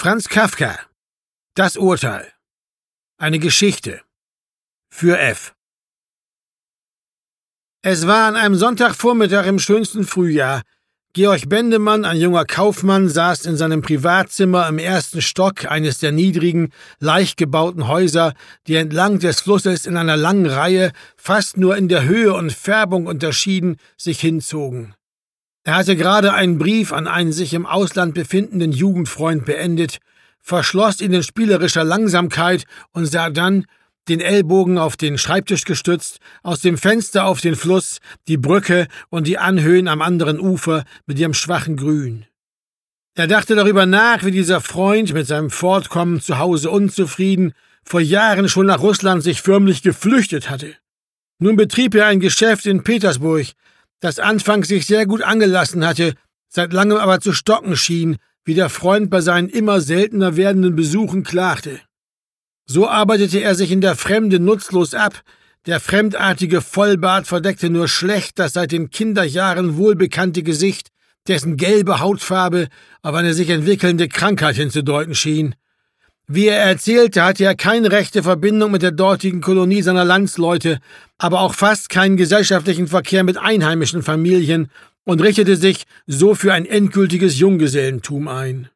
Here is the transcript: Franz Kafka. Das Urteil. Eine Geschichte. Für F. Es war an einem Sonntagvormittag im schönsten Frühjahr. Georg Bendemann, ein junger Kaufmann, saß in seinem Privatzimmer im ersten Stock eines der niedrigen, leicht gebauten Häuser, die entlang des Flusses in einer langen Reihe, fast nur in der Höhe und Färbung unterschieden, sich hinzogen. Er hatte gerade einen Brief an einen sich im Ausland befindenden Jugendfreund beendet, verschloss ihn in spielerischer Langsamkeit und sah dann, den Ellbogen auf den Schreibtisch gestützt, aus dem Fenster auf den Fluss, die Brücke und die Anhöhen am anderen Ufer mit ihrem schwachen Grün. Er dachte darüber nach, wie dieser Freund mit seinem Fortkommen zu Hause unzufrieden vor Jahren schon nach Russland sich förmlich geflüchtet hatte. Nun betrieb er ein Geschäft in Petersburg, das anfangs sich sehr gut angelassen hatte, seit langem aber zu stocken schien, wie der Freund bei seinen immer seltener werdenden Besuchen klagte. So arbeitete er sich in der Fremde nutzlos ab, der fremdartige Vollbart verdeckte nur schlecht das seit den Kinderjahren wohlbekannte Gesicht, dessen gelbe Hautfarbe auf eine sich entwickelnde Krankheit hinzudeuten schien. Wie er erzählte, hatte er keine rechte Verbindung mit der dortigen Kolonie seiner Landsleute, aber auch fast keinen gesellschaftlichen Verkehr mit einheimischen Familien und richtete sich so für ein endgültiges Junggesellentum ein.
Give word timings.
Franz 0.00 0.28
Kafka. 0.28 0.78
Das 1.56 1.76
Urteil. 1.76 2.32
Eine 3.18 3.40
Geschichte. 3.40 4.00
Für 4.94 5.18
F. 5.18 5.56
Es 7.82 8.06
war 8.06 8.28
an 8.28 8.36
einem 8.36 8.54
Sonntagvormittag 8.54 9.46
im 9.46 9.58
schönsten 9.58 10.04
Frühjahr. 10.04 10.62
Georg 11.14 11.48
Bendemann, 11.48 12.04
ein 12.04 12.18
junger 12.18 12.44
Kaufmann, 12.44 13.08
saß 13.08 13.44
in 13.46 13.56
seinem 13.56 13.82
Privatzimmer 13.82 14.68
im 14.68 14.78
ersten 14.78 15.20
Stock 15.20 15.68
eines 15.68 15.98
der 15.98 16.12
niedrigen, 16.12 16.72
leicht 17.00 17.36
gebauten 17.36 17.88
Häuser, 17.88 18.34
die 18.68 18.76
entlang 18.76 19.18
des 19.18 19.40
Flusses 19.40 19.84
in 19.84 19.96
einer 19.96 20.16
langen 20.16 20.46
Reihe, 20.46 20.92
fast 21.16 21.56
nur 21.56 21.76
in 21.76 21.88
der 21.88 22.04
Höhe 22.04 22.34
und 22.34 22.52
Färbung 22.52 23.06
unterschieden, 23.06 23.78
sich 23.96 24.20
hinzogen. 24.20 24.94
Er 25.64 25.76
hatte 25.76 25.96
gerade 25.96 26.32
einen 26.32 26.58
Brief 26.58 26.92
an 26.92 27.06
einen 27.06 27.32
sich 27.32 27.54
im 27.54 27.66
Ausland 27.66 28.14
befindenden 28.14 28.72
Jugendfreund 28.72 29.44
beendet, 29.44 29.98
verschloss 30.40 31.00
ihn 31.00 31.12
in 31.12 31.22
spielerischer 31.22 31.84
Langsamkeit 31.84 32.64
und 32.92 33.06
sah 33.06 33.30
dann, 33.30 33.66
den 34.08 34.20
Ellbogen 34.20 34.78
auf 34.78 34.96
den 34.96 35.18
Schreibtisch 35.18 35.64
gestützt, 35.64 36.18
aus 36.42 36.60
dem 36.60 36.78
Fenster 36.78 37.26
auf 37.26 37.40
den 37.40 37.54
Fluss, 37.54 37.98
die 38.26 38.38
Brücke 38.38 38.88
und 39.10 39.26
die 39.26 39.38
Anhöhen 39.38 39.86
am 39.86 40.00
anderen 40.00 40.40
Ufer 40.40 40.84
mit 41.06 41.18
ihrem 41.18 41.34
schwachen 41.34 41.76
Grün. 41.76 42.24
Er 43.14 43.26
dachte 43.26 43.54
darüber 43.54 43.84
nach, 43.84 44.24
wie 44.24 44.30
dieser 44.30 44.60
Freund 44.60 45.12
mit 45.12 45.26
seinem 45.26 45.50
Fortkommen 45.50 46.20
zu 46.20 46.38
Hause 46.38 46.70
unzufrieden 46.70 47.52
vor 47.82 48.00
Jahren 48.00 48.48
schon 48.48 48.66
nach 48.66 48.80
Russland 48.80 49.22
sich 49.22 49.42
förmlich 49.42 49.82
geflüchtet 49.82 50.50
hatte. 50.50 50.74
Nun 51.38 51.56
betrieb 51.56 51.94
er 51.94 52.06
ein 52.06 52.20
Geschäft 52.20 52.66
in 52.66 52.82
Petersburg, 52.82 53.46
das 54.00 54.18
anfangs 54.18 54.68
sich 54.68 54.86
sehr 54.86 55.06
gut 55.06 55.22
angelassen 55.22 55.86
hatte, 55.86 56.14
seit 56.48 56.72
langem 56.72 56.96
aber 56.98 57.20
zu 57.20 57.32
stocken 57.32 57.76
schien, 57.76 58.16
wie 58.44 58.54
der 58.54 58.68
Freund 58.70 59.10
bei 59.10 59.20
seinen 59.20 59.48
immer 59.48 59.80
seltener 59.80 60.36
werdenden 60.36 60.74
Besuchen 60.74 61.22
klagte. 61.22 61.80
So 62.64 62.88
arbeitete 62.88 63.40
er 63.40 63.54
sich 63.54 63.70
in 63.70 63.80
der 63.80 63.96
Fremde 63.96 64.40
nutzlos 64.40 64.94
ab, 64.94 65.22
der 65.66 65.80
fremdartige 65.80 66.60
Vollbart 66.60 67.26
verdeckte 67.26 67.68
nur 67.68 67.88
schlecht 67.88 68.38
das 68.38 68.54
seit 68.54 68.72
den 68.72 68.90
Kinderjahren 68.90 69.76
wohlbekannte 69.76 70.42
Gesicht, 70.42 70.88
dessen 71.26 71.56
gelbe 71.56 72.00
Hautfarbe 72.00 72.68
auf 73.02 73.14
eine 73.14 73.34
sich 73.34 73.50
entwickelnde 73.50 74.08
Krankheit 74.08 74.56
hinzudeuten 74.56 75.14
schien. 75.14 75.54
Wie 76.30 76.46
er 76.46 76.58
erzählte, 76.58 77.24
hatte 77.24 77.44
er 77.44 77.54
keine 77.54 77.90
rechte 77.90 78.22
Verbindung 78.22 78.70
mit 78.70 78.82
der 78.82 78.90
dortigen 78.90 79.40
Kolonie 79.40 79.80
seiner 79.80 80.04
Landsleute, 80.04 80.78
aber 81.16 81.40
auch 81.40 81.54
fast 81.54 81.88
keinen 81.88 82.18
gesellschaftlichen 82.18 82.86
Verkehr 82.86 83.24
mit 83.24 83.38
einheimischen 83.38 84.02
Familien 84.02 84.70
und 85.04 85.22
richtete 85.22 85.56
sich 85.56 85.84
so 86.06 86.34
für 86.34 86.52
ein 86.52 86.66
endgültiges 86.66 87.38
Junggesellentum 87.38 88.28
ein. 88.28 88.68